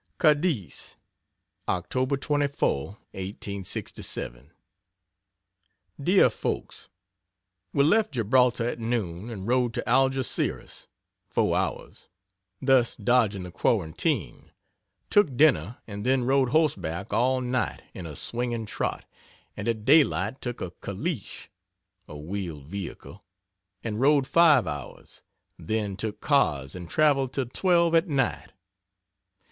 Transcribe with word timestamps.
CADIZ, 0.17 0.97
Oct 1.67 1.89
24, 2.21 2.85
1867. 3.11 4.51
DEAR 6.01 6.27
FOLKS, 6.31 6.89
We 7.71 7.83
left 7.83 8.11
Gibraltar 8.11 8.67
at 8.67 8.79
noon 8.79 9.29
and 9.29 9.45
rode 9.47 9.75
to 9.75 9.83
Algeciras, 9.87 10.87
(4 11.29 11.55
hours) 11.55 12.09
thus 12.59 12.95
dodging 12.95 13.43
the 13.43 13.51
quarantine, 13.51 14.51
took 15.11 15.37
dinner 15.37 15.77
and 15.85 16.03
then 16.03 16.23
rode 16.23 16.49
horseback 16.49 17.13
all 17.13 17.39
night 17.39 17.83
in 17.93 18.07
a 18.07 18.15
swinging 18.15 18.65
trot 18.65 19.05
and 19.55 19.67
at 19.67 19.85
daylight 19.85 20.41
took 20.41 20.61
a 20.61 20.71
caleche 20.71 21.49
(a 22.07 22.17
wheeled 22.17 22.65
vehicle) 22.65 23.23
and 23.83 24.01
rode 24.01 24.25
5 24.25 24.65
hours 24.65 25.21
then 25.59 25.95
took 25.95 26.19
cars 26.21 26.73
and 26.73 26.89
traveled 26.89 27.31
till 27.31 27.45
twelve 27.45 27.93
at 27.93 28.07
night. 28.07 28.51